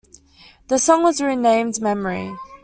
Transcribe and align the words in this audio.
The 0.67 0.79
song 0.79 1.03
was 1.03 1.21
renamed 1.21 1.79
"Memory". 1.79 2.33